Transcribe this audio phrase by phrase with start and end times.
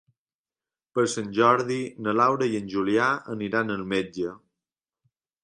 [0.97, 4.35] Per Sant Jordi na Laura i en Julià aniran al metge.